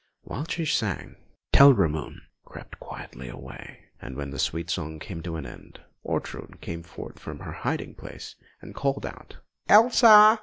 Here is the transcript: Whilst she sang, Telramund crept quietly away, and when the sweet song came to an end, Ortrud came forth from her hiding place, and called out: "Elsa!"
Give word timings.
Whilst 0.23 0.49
she 0.53 0.65
sang, 0.65 1.15
Telramund 1.53 2.21
crept 2.43 2.79
quietly 2.79 3.29
away, 3.29 3.89
and 4.01 4.15
when 4.15 4.31
the 4.31 4.39
sweet 4.39 4.71
song 4.71 4.97
came 4.97 5.21
to 5.21 5.35
an 5.35 5.45
end, 5.45 5.79
Ortrud 6.03 6.59
came 6.59 6.81
forth 6.81 7.19
from 7.19 7.37
her 7.41 7.51
hiding 7.51 7.93
place, 7.93 8.33
and 8.63 8.73
called 8.73 9.05
out: 9.05 9.37
"Elsa!" 9.69 10.39